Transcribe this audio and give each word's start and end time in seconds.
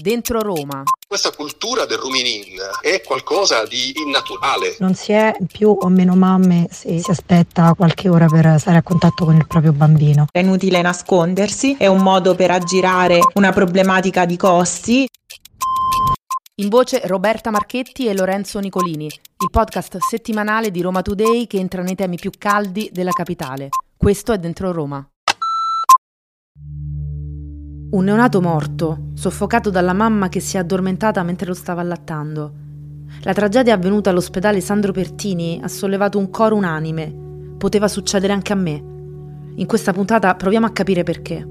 Dentro 0.00 0.40
Roma. 0.40 0.82
Questa 1.06 1.30
cultura 1.32 1.84
del 1.84 1.98
rooming 1.98 2.26
in 2.26 2.56
è 2.80 3.02
qualcosa 3.02 3.66
di 3.66 3.92
innaturale. 3.96 4.76
Non 4.78 4.94
si 4.94 5.12
è 5.12 5.36
più 5.46 5.76
o 5.78 5.88
meno 5.88 6.14
mamme 6.14 6.68
se 6.70 7.00
si 7.00 7.10
aspetta 7.10 7.74
qualche 7.74 8.08
ora 8.08 8.26
per 8.26 8.58
stare 8.58 8.78
a 8.78 8.82
contatto 8.82 9.26
con 9.26 9.36
il 9.36 9.46
proprio 9.46 9.72
bambino. 9.72 10.26
È 10.32 10.38
inutile 10.38 10.80
nascondersi, 10.80 11.76
è 11.78 11.86
un 11.86 12.02
modo 12.02 12.34
per 12.34 12.50
aggirare 12.50 13.18
una 13.34 13.52
problematica 13.52 14.24
di 14.24 14.36
costi. 14.38 15.06
In 16.56 16.68
voce 16.68 17.02
Roberta 17.04 17.50
Marchetti 17.50 18.06
e 18.06 18.14
Lorenzo 18.14 18.58
Nicolini, 18.58 19.06
il 19.06 19.50
podcast 19.50 19.98
settimanale 19.98 20.70
di 20.70 20.80
Roma 20.80 21.02
Today 21.02 21.46
che 21.46 21.58
entra 21.58 21.82
nei 21.82 21.94
temi 21.94 22.16
più 22.16 22.30
caldi 22.38 22.88
della 22.90 23.12
capitale. 23.12 23.68
Questo 23.96 24.32
è 24.32 24.38
Dentro 24.38 24.72
Roma. 24.72 25.06
Un 27.90 28.04
neonato 28.04 28.40
morto, 28.40 29.06
soffocato 29.14 29.68
dalla 29.68 29.92
mamma 29.92 30.28
che 30.28 30.38
si 30.38 30.56
è 30.56 30.60
addormentata 30.60 31.24
mentre 31.24 31.48
lo 31.48 31.54
stava 31.54 31.80
allattando. 31.80 32.52
La 33.22 33.32
tragedia 33.32 33.74
avvenuta 33.74 34.10
all'ospedale 34.10 34.60
Sandro 34.60 34.92
Pertini 34.92 35.58
ha 35.60 35.66
sollevato 35.66 36.16
un 36.16 36.30
coro 36.30 36.54
unanime. 36.54 37.12
Poteva 37.58 37.88
succedere 37.88 38.32
anche 38.32 38.52
a 38.52 38.56
me. 38.56 38.84
In 39.56 39.66
questa 39.66 39.92
puntata 39.92 40.32
proviamo 40.36 40.66
a 40.66 40.70
capire 40.70 41.02
perché. 41.02 41.42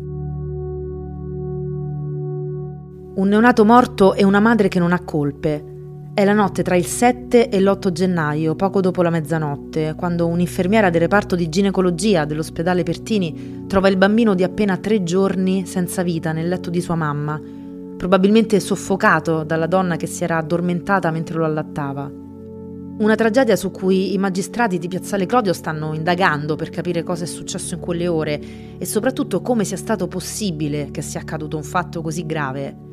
Un 3.15 3.27
neonato 3.27 3.65
morto 3.65 4.13
e 4.13 4.23
una 4.23 4.39
madre 4.39 4.69
che 4.69 4.79
non 4.79 4.93
ha 4.93 5.03
colpe. 5.03 5.78
È 6.19 6.25
la 6.25 6.33
notte 6.33 6.63
tra 6.63 6.75
il 6.75 6.85
7 6.85 7.47
e 7.47 7.61
l'8 7.61 7.93
gennaio, 7.93 8.53
poco 8.53 8.81
dopo 8.81 9.01
la 9.01 9.09
mezzanotte, 9.09 9.93
quando 9.95 10.27
un'infermiera 10.27 10.89
del 10.89 10.99
reparto 10.99 11.33
di 11.33 11.47
ginecologia 11.47 12.25
dell'ospedale 12.25 12.83
Pertini 12.83 13.63
trova 13.67 13.87
il 13.87 13.95
bambino 13.95 14.35
di 14.35 14.43
appena 14.43 14.75
tre 14.75 15.01
giorni 15.03 15.65
senza 15.65 16.03
vita 16.03 16.33
nel 16.33 16.49
letto 16.49 16.69
di 16.69 16.81
sua 16.81 16.95
mamma, 16.95 17.41
probabilmente 17.95 18.59
soffocato 18.59 19.45
dalla 19.45 19.65
donna 19.65 19.95
che 19.95 20.07
si 20.07 20.25
era 20.25 20.35
addormentata 20.35 21.09
mentre 21.09 21.37
lo 21.37 21.45
allattava. 21.45 22.11
Una 22.11 23.15
tragedia 23.15 23.55
su 23.55 23.71
cui 23.71 24.11
i 24.13 24.17
magistrati 24.17 24.77
di 24.77 24.89
Piazzale 24.89 25.25
Clodio 25.25 25.53
stanno 25.53 25.93
indagando 25.93 26.57
per 26.57 26.69
capire 26.69 27.01
cosa 27.01 27.23
è 27.23 27.27
successo 27.27 27.75
in 27.75 27.79
quelle 27.79 28.09
ore 28.09 28.41
e 28.77 28.85
soprattutto 28.85 29.41
come 29.41 29.63
sia 29.63 29.77
stato 29.77 30.09
possibile 30.09 30.89
che 30.91 31.01
sia 31.01 31.21
accaduto 31.21 31.55
un 31.55 31.63
fatto 31.63 32.01
così 32.01 32.25
grave. 32.25 32.88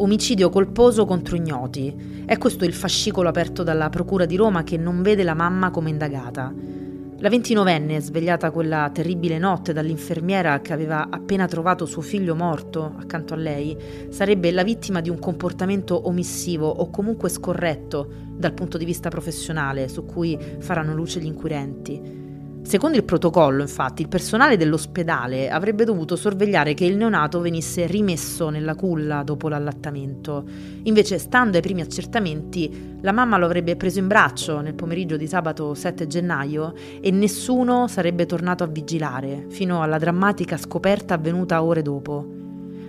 Omicidio 0.00 0.48
colposo 0.48 1.04
contro 1.06 1.34
ignoti. 1.34 2.22
È 2.24 2.38
questo 2.38 2.64
il 2.64 2.72
fascicolo 2.72 3.28
aperto 3.28 3.64
dalla 3.64 3.88
Procura 3.88 4.26
di 4.26 4.36
Roma 4.36 4.62
che 4.62 4.76
non 4.76 5.02
vede 5.02 5.24
la 5.24 5.34
mamma 5.34 5.70
come 5.72 5.90
indagata. 5.90 6.54
La 7.18 7.28
ventinovenne, 7.28 8.00
svegliata 8.00 8.52
quella 8.52 8.90
terribile 8.94 9.38
notte 9.38 9.72
dall'infermiera 9.72 10.60
che 10.60 10.72
aveva 10.72 11.08
appena 11.10 11.48
trovato 11.48 11.84
suo 11.84 12.00
figlio 12.00 12.36
morto 12.36 12.94
accanto 12.96 13.34
a 13.34 13.38
lei, 13.38 13.76
sarebbe 14.10 14.52
la 14.52 14.62
vittima 14.62 15.00
di 15.00 15.10
un 15.10 15.18
comportamento 15.18 16.06
omissivo 16.06 16.68
o 16.68 16.90
comunque 16.90 17.28
scorretto 17.28 18.08
dal 18.36 18.54
punto 18.54 18.78
di 18.78 18.84
vista 18.84 19.08
professionale 19.08 19.88
su 19.88 20.04
cui 20.04 20.38
faranno 20.60 20.94
luce 20.94 21.18
gli 21.18 21.26
inquirenti. 21.26 22.27
Secondo 22.62 22.98
il 22.98 23.04
protocollo, 23.04 23.62
infatti, 23.62 24.02
il 24.02 24.08
personale 24.08 24.58
dell'ospedale 24.58 25.48
avrebbe 25.48 25.84
dovuto 25.84 26.16
sorvegliare 26.16 26.74
che 26.74 26.84
il 26.84 26.96
neonato 26.96 27.40
venisse 27.40 27.86
rimesso 27.86 28.50
nella 28.50 28.74
culla 28.74 29.22
dopo 29.22 29.48
l'allattamento. 29.48 30.44
Invece, 30.82 31.18
stando 31.18 31.56
ai 31.56 31.62
primi 31.62 31.80
accertamenti, 31.80 32.98
la 33.00 33.12
mamma 33.12 33.38
lo 33.38 33.46
avrebbe 33.46 33.76
preso 33.76 34.00
in 34.00 34.06
braccio 34.06 34.60
nel 34.60 34.74
pomeriggio 34.74 35.16
di 35.16 35.26
sabato 35.26 35.72
7 35.72 36.06
gennaio 36.06 36.74
e 37.00 37.10
nessuno 37.10 37.88
sarebbe 37.88 38.26
tornato 38.26 38.64
a 38.64 38.66
vigilare, 38.66 39.46
fino 39.48 39.80
alla 39.80 39.98
drammatica 39.98 40.58
scoperta 40.58 41.14
avvenuta 41.14 41.62
ore 41.62 41.80
dopo. 41.80 42.26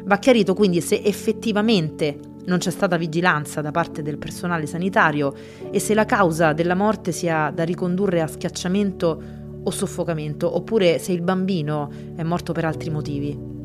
Va 0.03 0.17
chiarito 0.17 0.55
quindi 0.55 0.81
se 0.81 1.01
effettivamente 1.03 2.19
non 2.45 2.57
c'è 2.57 2.71
stata 2.71 2.97
vigilanza 2.97 3.61
da 3.61 3.71
parte 3.71 4.01
del 4.01 4.17
personale 4.17 4.65
sanitario 4.65 5.33
e 5.71 5.79
se 5.79 5.93
la 5.93 6.05
causa 6.05 6.51
della 6.51 6.73
morte 6.73 7.11
sia 7.11 7.51
da 7.53 7.63
ricondurre 7.63 8.21
a 8.21 8.27
schiacciamento 8.27 9.37
o 9.63 9.71
soffocamento, 9.71 10.55
oppure 10.55 10.99
se 10.99 11.11
il 11.11 11.21
bambino 11.21 11.89
è 12.15 12.23
morto 12.23 12.53
per 12.53 12.65
altri 12.65 12.89
motivi. 12.89 13.58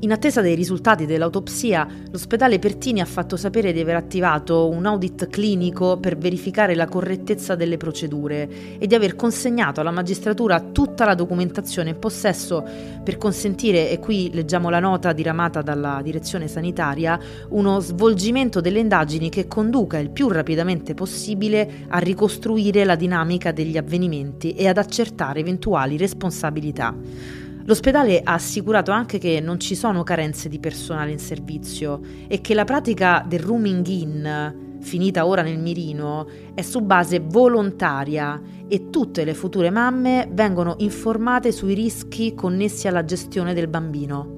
In 0.00 0.12
attesa 0.12 0.40
dei 0.42 0.54
risultati 0.54 1.06
dell'autopsia, 1.06 1.84
l'ospedale 2.12 2.60
Pertini 2.60 3.00
ha 3.00 3.04
fatto 3.04 3.36
sapere 3.36 3.72
di 3.72 3.80
aver 3.80 3.96
attivato 3.96 4.68
un 4.68 4.86
audit 4.86 5.26
clinico 5.26 5.96
per 5.96 6.16
verificare 6.16 6.76
la 6.76 6.86
correttezza 6.86 7.56
delle 7.56 7.78
procedure 7.78 8.78
e 8.78 8.86
di 8.86 8.94
aver 8.94 9.16
consegnato 9.16 9.80
alla 9.80 9.90
magistratura 9.90 10.60
tutta 10.60 11.04
la 11.04 11.16
documentazione 11.16 11.90
in 11.90 11.98
possesso 11.98 12.64
per 13.02 13.16
consentire, 13.16 13.90
e 13.90 13.98
qui 13.98 14.30
leggiamo 14.32 14.70
la 14.70 14.78
nota 14.78 15.12
diramata 15.12 15.62
dalla 15.62 16.00
direzione 16.00 16.46
sanitaria, 16.46 17.18
uno 17.48 17.80
svolgimento 17.80 18.60
delle 18.60 18.78
indagini 18.78 19.30
che 19.30 19.48
conduca 19.48 19.98
il 19.98 20.10
più 20.10 20.28
rapidamente 20.28 20.94
possibile 20.94 21.86
a 21.88 21.98
ricostruire 21.98 22.84
la 22.84 22.94
dinamica 22.94 23.50
degli 23.50 23.76
avvenimenti 23.76 24.54
e 24.54 24.68
ad 24.68 24.78
accertare 24.78 25.40
eventuali 25.40 25.96
responsabilità. 25.96 27.47
L'ospedale 27.68 28.22
ha 28.24 28.32
assicurato 28.32 28.92
anche 28.92 29.18
che 29.18 29.40
non 29.40 29.60
ci 29.60 29.74
sono 29.74 30.02
carenze 30.02 30.48
di 30.48 30.58
personale 30.58 31.10
in 31.10 31.18
servizio 31.18 32.00
e 32.26 32.40
che 32.40 32.54
la 32.54 32.64
pratica 32.64 33.22
del 33.28 33.40
rooming 33.40 33.86
in, 33.88 34.78
finita 34.80 35.26
ora 35.26 35.42
nel 35.42 35.58
mirino, 35.58 36.26
è 36.54 36.62
su 36.62 36.80
base 36.80 37.20
volontaria 37.20 38.40
e 38.66 38.88
tutte 38.88 39.24
le 39.24 39.34
future 39.34 39.68
mamme 39.68 40.30
vengono 40.32 40.76
informate 40.78 41.52
sui 41.52 41.74
rischi 41.74 42.32
connessi 42.32 42.88
alla 42.88 43.04
gestione 43.04 43.52
del 43.52 43.68
bambino. 43.68 44.37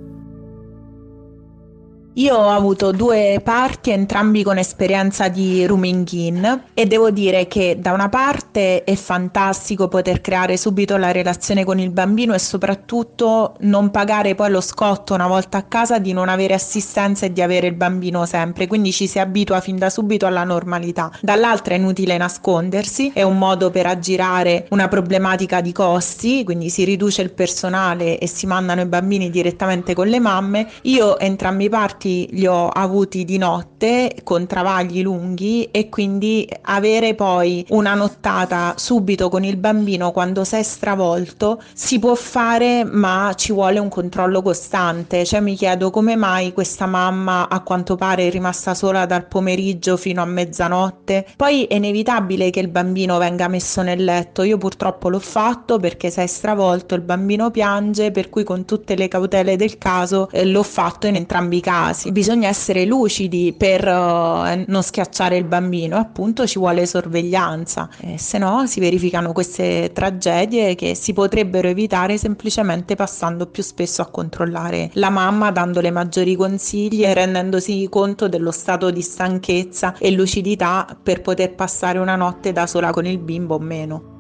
Io 2.15 2.35
ho 2.35 2.49
avuto 2.49 2.91
due 2.91 3.41
parti, 3.43 3.91
entrambi 3.91 4.43
con 4.43 4.59
esperienza 4.59 5.29
di 5.29 5.65
rooming 5.65 6.11
in 6.11 6.63
e 6.75 6.87
devo 6.87 7.13
dire 7.13 7.47
che 7.47 7.79
da 7.79 7.93
una 7.93 8.09
parte 8.09 8.83
è 8.83 8.97
fantastico 8.97 9.87
poter 9.87 10.21
creare 10.21 10.57
subito 10.57 10.97
la 10.97 11.13
relazione 11.13 11.65
con 11.65 11.79
il 11.79 11.91
bambino 11.91 12.35
e 12.35 12.41
soprattutto 12.41 13.55
non 13.61 13.93
pagare 13.93 14.35
poi 14.35 14.51
lo 14.51 14.61
scotto 14.61 15.15
una 15.15 15.29
volta 15.29 15.59
a 15.59 15.63
casa 15.63 16.01
di 16.01 16.13
non 16.13 16.29
avere 16.29 16.55
assistenza 16.55 17.27
e 17.27 17.33
di 17.33 17.43
avere 17.43 17.69
il 17.69 17.75
bambino 17.75 18.27
sempre, 18.27 18.67
quindi 18.67 18.91
ci 18.91 19.07
si 19.07 19.21
abitua 19.21 19.61
fin 19.61 19.79
da 19.79 19.89
subito 19.89 20.27
alla 20.27 20.43
normalità. 20.43 21.13
Dall'altra 21.21 21.75
è 21.75 21.79
inutile 21.79 22.17
nascondersi, 22.17 23.13
è 23.15 23.23
un 23.23 23.39
modo 23.39 23.71
per 23.71 23.87
aggirare 23.87 24.67
una 24.71 24.89
problematica 24.89 25.61
di 25.61 25.71
costi, 25.71 26.43
quindi 26.43 26.71
si 26.71 26.83
riduce 26.83 27.23
il 27.23 27.31
personale 27.31 28.19
e 28.19 28.27
si 28.27 28.47
mandano 28.47 28.81
i 28.81 28.87
bambini 28.87 29.31
direttamente 29.31 29.95
con 29.95 30.09
le 30.09 30.19
mamme. 30.19 30.69
Io 30.83 31.17
entrambi 31.17 31.67
i 31.67 31.69
parti 31.69 32.00
parti 32.01 32.29
li 32.33 32.47
ho 32.47 32.69
avuti 32.69 33.27
di 33.27 33.37
notte 33.37 34.17
con 34.25 34.47
travagli 34.47 35.03
lunghi 35.03 35.69
e 35.71 35.91
quindi 35.91 36.49
avere 36.63 37.15
poi 37.15 37.65
una 37.71 37.95
nottata 37.95 38.75
subito 38.77 39.29
con 39.29 39.45
il 39.45 39.59
bambino 39.59 40.11
quando 40.11 40.45
sei 40.45 40.65
stravolto 40.65 41.63
si 41.75 41.99
può 41.99 42.15
fare 42.15 42.85
ma 42.85 43.33
ci 43.37 43.53
vuole 43.53 43.79
un 43.79 43.89
controllo 43.89 44.41
costante. 44.41 45.25
Cioè 45.27 45.41
mi 45.41 45.55
chiedo 45.55 45.91
come 45.91 46.17
mai 46.17 46.55
questa 46.55 46.87
mamma 46.87 47.49
a 47.49 47.61
quanto 47.61 47.97
pare 47.97 48.27
è 48.27 48.31
rimasta 48.31 48.75
sola 48.75 49.05
dal 49.05 49.27
pomeriggio 49.27 49.99
fino 49.99 50.23
a 50.23 50.27
mezzanotte. 50.27 51.27
Poi 51.37 51.65
è 51.65 51.75
inevitabile 51.75 52.49
che 52.49 52.61
il 52.61 52.69
bambino 52.69 53.19
venga 53.19 53.49
messo 53.49 53.83
nel 53.83 54.03
letto. 54.03 54.43
Io 54.43 54.57
purtroppo 54.57 55.11
l'ho 55.11 55.19
fatto 55.19 55.79
perché 55.79 56.11
sei 56.11 56.29
stravolto 56.29 56.95
il 56.95 57.03
bambino 57.03 57.51
piange 57.51 58.11
per 58.11 58.31
cui 58.31 58.45
con 58.45 58.65
tutte 58.65 58.95
le 58.95 59.09
cautele 59.09 59.57
del 59.57 59.77
caso 59.77 60.29
eh, 60.31 60.47
l'ho 60.47 60.63
fatto 60.63 61.07
in 61.07 61.17
entrambi 61.17 61.59
i 61.59 61.61
casi 61.61 61.90
casi 61.91 62.13
bisogna 62.13 62.49
essere 62.49 62.85
lucidi 62.85 63.53
per 63.57 63.87
uh, 63.87 64.65
non 64.67 64.83
schiacciare 64.83 65.37
il 65.37 65.45
bambino, 65.45 65.97
appunto 65.97 66.47
ci 66.47 66.59
vuole 66.59 66.87
sorveglianza, 66.87 67.89
eh, 68.01 68.19
se 68.19 68.39
no 68.39 68.67
si 68.67 68.81
verificano 68.81 69.33
queste 69.33 69.91
tragedie 69.93 70.75
che 70.75 70.95
si 70.95 71.13
potrebbero 71.13 71.69
evitare 71.69 72.17
semplicemente 72.17 72.95
passando 72.95 73.47
più 73.47 73.63
spesso 73.63 74.03
a 74.03 74.07
controllare 74.07 74.91
la 74.95 75.11
mamma, 75.11 75.51
dandole 75.51 75.91
maggiori 75.91 76.37
consigli 76.37 77.05
e 77.05 77.13
rendendosi 77.13 77.89
conto 77.91 78.29
dello 78.29 78.53
stato 78.53 78.91
di 78.91 79.03
stanchezza 79.03 79.95
e 79.99 80.11
lucidità 80.13 80.97
per 81.03 81.21
poter 81.23 81.55
passare 81.55 81.99
una 81.99 82.17
notte 82.17 82.53
da 82.53 82.67
sola 82.67 82.91
con 82.91 83.07
il 83.07 83.19
bimbo 83.19 83.57
o 83.57 83.59
meno. 83.59 84.19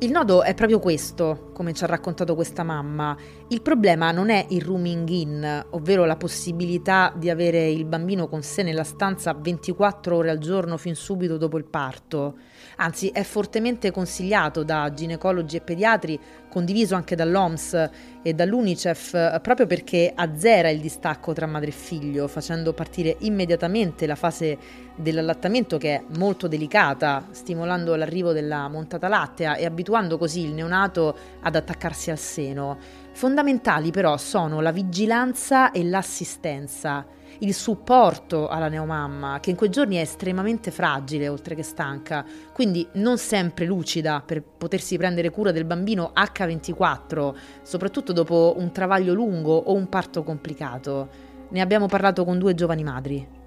Il 0.00 0.10
nodo 0.10 0.42
è 0.42 0.52
proprio 0.54 0.80
questo, 0.80 1.51
come 1.62 1.74
ci 1.74 1.84
ha 1.84 1.86
raccontato 1.86 2.34
questa 2.34 2.64
mamma. 2.64 3.16
Il 3.46 3.62
problema 3.62 4.10
non 4.10 4.30
è 4.30 4.46
il 4.48 4.62
rooming 4.62 5.08
in, 5.10 5.66
ovvero 5.70 6.04
la 6.04 6.16
possibilità 6.16 7.12
di 7.16 7.30
avere 7.30 7.68
il 7.68 7.84
bambino 7.84 8.26
con 8.26 8.42
sé 8.42 8.64
nella 8.64 8.82
stanza 8.82 9.32
24 9.32 10.16
ore 10.16 10.30
al 10.30 10.38
giorno 10.38 10.76
fin 10.76 10.96
subito 10.96 11.36
dopo 11.36 11.58
il 11.58 11.64
parto. 11.64 12.34
Anzi, 12.76 13.10
è 13.10 13.22
fortemente 13.22 13.92
consigliato 13.92 14.64
da 14.64 14.92
ginecologi 14.92 15.56
e 15.56 15.60
pediatri, 15.60 16.18
condiviso 16.48 16.96
anche 16.96 17.14
dall'OMS 17.14 17.90
e 18.22 18.34
dall'UNICEF, 18.34 19.40
proprio 19.40 19.66
perché 19.66 20.12
azzera 20.14 20.68
il 20.68 20.80
distacco 20.80 21.32
tra 21.32 21.46
madre 21.46 21.68
e 21.68 21.72
figlio, 21.72 22.26
facendo 22.26 22.72
partire 22.72 23.16
immediatamente 23.20 24.06
la 24.06 24.16
fase 24.16 24.58
dell'allattamento 24.94 25.78
che 25.78 25.94
è 25.94 26.04
molto 26.16 26.48
delicata, 26.48 27.28
stimolando 27.30 27.94
l'arrivo 27.94 28.32
della 28.32 28.68
montata 28.68 29.08
lattea 29.08 29.56
e 29.56 29.64
abituando 29.64 30.18
così 30.18 30.44
il 30.44 30.52
neonato 30.52 31.16
a 31.40 31.50
ad 31.52 31.56
attaccarsi 31.56 32.10
al 32.10 32.18
seno. 32.18 32.78
Fondamentali 33.12 33.90
però 33.90 34.16
sono 34.16 34.60
la 34.60 34.72
vigilanza 34.72 35.70
e 35.70 35.84
l'assistenza, 35.84 37.04
il 37.40 37.52
supporto 37.52 38.48
alla 38.48 38.68
neomamma, 38.68 39.38
che 39.40 39.50
in 39.50 39.56
quei 39.56 39.68
giorni 39.68 39.96
è 39.96 40.00
estremamente 40.00 40.70
fragile 40.70 41.28
oltre 41.28 41.54
che 41.54 41.62
stanca, 41.62 42.24
quindi 42.52 42.86
non 42.94 43.18
sempre 43.18 43.66
lucida 43.66 44.22
per 44.24 44.42
potersi 44.42 44.96
prendere 44.96 45.30
cura 45.30 45.52
del 45.52 45.66
bambino 45.66 46.12
H24, 46.14 47.34
soprattutto 47.62 48.12
dopo 48.12 48.54
un 48.56 48.72
travaglio 48.72 49.12
lungo 49.12 49.54
o 49.54 49.74
un 49.74 49.88
parto 49.88 50.22
complicato. 50.22 51.08
Ne 51.50 51.60
abbiamo 51.60 51.86
parlato 51.86 52.24
con 52.24 52.38
due 52.38 52.54
giovani 52.54 52.82
madri. 52.82 53.40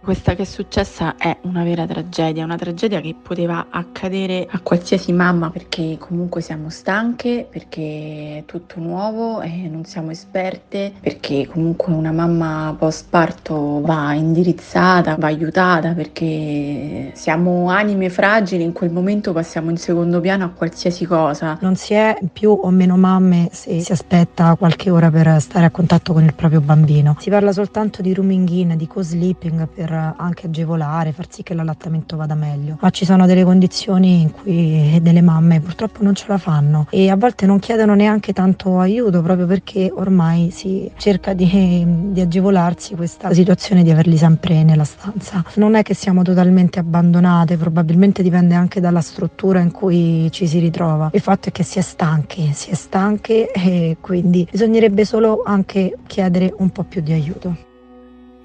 Questa 0.00 0.34
che 0.34 0.42
è 0.42 0.46
successa 0.46 1.16
è 1.18 1.36
una 1.42 1.64
vera 1.64 1.84
tragedia, 1.84 2.42
una 2.42 2.56
tragedia 2.56 3.00
che 3.00 3.14
poteva 3.20 3.66
accadere 3.68 4.46
a 4.48 4.60
qualsiasi 4.60 5.12
mamma 5.12 5.50
perché 5.50 5.98
comunque 5.98 6.40
siamo 6.40 6.70
stanche, 6.70 7.46
perché 7.50 8.38
è 8.38 8.44
tutto 8.46 8.80
nuovo 8.80 9.42
e 9.42 9.68
non 9.68 9.84
siamo 9.84 10.10
esperte, 10.10 10.94
perché 10.98 11.46
comunque 11.46 11.92
una 11.92 12.12
mamma 12.12 12.74
post 12.78 13.08
parto 13.10 13.82
va 13.82 14.14
indirizzata, 14.14 15.16
va 15.16 15.26
aiutata 15.26 15.92
perché 15.92 17.10
siamo 17.14 17.68
anime 17.68 18.08
fragili, 18.08 18.62
in 18.62 18.72
quel 18.72 18.90
momento 18.90 19.32
passiamo 19.34 19.68
in 19.68 19.76
secondo 19.76 20.20
piano 20.20 20.44
a 20.44 20.48
qualsiasi 20.48 21.04
cosa. 21.04 21.58
Non 21.60 21.76
si 21.76 21.92
è 21.92 22.16
più 22.32 22.50
o 22.50 22.70
meno 22.70 22.96
mamme 22.96 23.50
se 23.52 23.80
si 23.80 23.92
aspetta 23.92 24.54
qualche 24.56 24.88
ora 24.88 25.10
per 25.10 25.38
stare 25.40 25.66
a 25.66 25.70
contatto 25.70 26.14
con 26.14 26.24
il 26.24 26.32
proprio 26.34 26.62
bambino. 26.62 27.16
Si 27.18 27.28
parla 27.28 27.52
soltanto 27.52 28.00
di 28.00 28.14
rooming 28.14 28.48
in, 28.48 28.76
di 28.76 28.86
co-sleeping 28.86 29.68
per 29.68 29.87
per 29.88 30.14
anche 30.16 30.46
agevolare, 30.46 31.12
far 31.12 31.26
sì 31.30 31.42
che 31.42 31.54
l'allattamento 31.54 32.16
vada 32.16 32.34
meglio. 32.34 32.76
Ma 32.80 32.90
ci 32.90 33.06
sono 33.06 33.24
delle 33.24 33.44
condizioni 33.44 34.20
in 34.20 34.30
cui 34.30 34.98
delle 35.00 35.22
mamme 35.22 35.60
purtroppo 35.60 36.02
non 36.02 36.14
ce 36.14 36.26
la 36.28 36.36
fanno 36.36 36.86
e 36.90 37.08
a 37.08 37.16
volte 37.16 37.46
non 37.46 37.58
chiedono 37.58 37.94
neanche 37.94 38.34
tanto 38.34 38.78
aiuto 38.78 39.22
proprio 39.22 39.46
perché 39.46 39.90
ormai 39.94 40.50
si 40.50 40.90
cerca 40.98 41.32
di, 41.32 41.84
di 42.12 42.20
agevolarsi 42.20 42.94
questa 42.94 43.32
situazione 43.32 43.82
di 43.82 43.90
averli 43.90 44.16
sempre 44.18 44.62
nella 44.62 44.84
stanza. 44.84 45.42
Non 45.54 45.74
è 45.74 45.82
che 45.82 45.94
siamo 45.94 46.22
totalmente 46.22 46.78
abbandonate, 46.78 47.56
probabilmente 47.56 48.22
dipende 48.22 48.54
anche 48.54 48.80
dalla 48.80 49.00
struttura 49.00 49.60
in 49.60 49.70
cui 49.70 50.28
ci 50.30 50.46
si 50.46 50.58
ritrova. 50.58 51.10
Il 51.14 51.20
fatto 51.20 51.48
è 51.48 51.52
che 51.52 51.62
si 51.62 51.78
è 51.78 51.82
stanchi, 51.82 52.50
si 52.52 52.70
è 52.70 52.74
stanche 52.74 53.50
e 53.52 53.96
quindi 54.00 54.46
bisognerebbe 54.50 55.04
solo 55.06 55.42
anche 55.44 55.96
chiedere 56.06 56.52
un 56.58 56.68
po' 56.70 56.82
più 56.82 57.00
di 57.00 57.12
aiuto. 57.12 57.67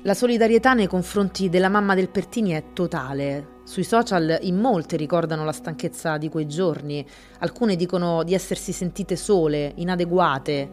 La 0.05 0.13
solidarietà 0.13 0.73
nei 0.73 0.87
confronti 0.87 1.47
della 1.47 1.69
mamma 1.69 1.95
del 1.95 2.09
Pertini 2.09 2.51
è 2.51 2.73
totale. 2.73 3.61
Sui 3.63 3.85
social 3.85 4.37
in 4.41 4.59
molte 4.59 4.97
ricordano 4.97 5.45
la 5.45 5.53
stanchezza 5.53 6.17
di 6.17 6.27
quei 6.27 6.45
giorni, 6.45 7.07
alcune 7.39 7.77
dicono 7.77 8.21
di 8.23 8.33
essersi 8.33 8.73
sentite 8.73 9.15
sole, 9.15 9.71
inadeguate. 9.75 10.69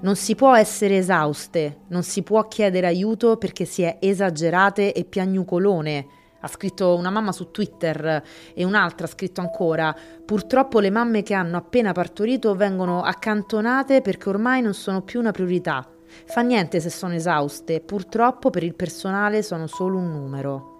Non 0.00 0.16
si 0.16 0.34
può 0.34 0.56
essere 0.56 0.96
esauste, 0.96 1.80
non 1.88 2.02
si 2.02 2.22
può 2.22 2.48
chiedere 2.48 2.86
aiuto 2.86 3.36
perché 3.36 3.66
si 3.66 3.82
è 3.82 3.98
esagerate 4.00 4.94
e 4.94 5.04
piagnucolone. 5.04 6.06
Ha 6.40 6.48
scritto 6.48 6.96
una 6.96 7.10
mamma 7.10 7.32
su 7.32 7.50
Twitter 7.50 8.22
e 8.54 8.64
un'altra 8.64 9.04
ha 9.04 9.10
scritto 9.10 9.42
ancora: 9.42 9.94
Purtroppo 10.24 10.80
le 10.80 10.88
mamme 10.88 11.22
che 11.22 11.34
hanno 11.34 11.58
appena 11.58 11.92
partorito 11.92 12.54
vengono 12.54 13.02
accantonate 13.02 14.00
perché 14.00 14.30
ormai 14.30 14.62
non 14.62 14.72
sono 14.72 15.02
più 15.02 15.20
una 15.20 15.30
priorità. 15.30 15.86
Fa 16.26 16.40
niente 16.40 16.80
se 16.80 16.90
sono 16.90 17.14
esauste, 17.14 17.80
purtroppo 17.80 18.50
per 18.50 18.62
il 18.62 18.74
personale 18.74 19.42
sono 19.42 19.66
solo 19.66 19.98
un 19.98 20.10
numero. 20.10 20.70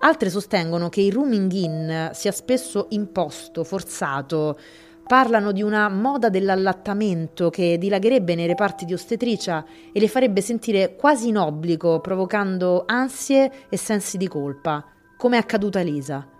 Altre 0.00 0.30
sostengono 0.30 0.88
che 0.88 1.02
il 1.02 1.12
rooming 1.12 1.52
in 1.52 2.10
sia 2.12 2.32
spesso 2.32 2.86
imposto, 2.90 3.64
forzato. 3.64 4.58
Parlano 5.06 5.52
di 5.52 5.62
una 5.62 5.88
moda 5.88 6.28
dell'allattamento 6.28 7.50
che 7.50 7.76
dilagherebbe 7.78 8.34
nei 8.34 8.46
reparti 8.46 8.84
di 8.84 8.94
ostetricia 8.94 9.64
e 9.92 10.00
le 10.00 10.08
farebbe 10.08 10.40
sentire 10.40 10.94
quasi 10.96 11.28
in 11.28 11.36
obbligo, 11.36 12.00
provocando 12.00 12.84
ansie 12.86 13.50
e 13.68 13.76
sensi 13.76 14.16
di 14.16 14.28
colpa, 14.28 14.84
come 15.16 15.36
è 15.36 15.40
accaduto 15.40 15.78
a 15.78 15.80
Elisa 15.80 16.38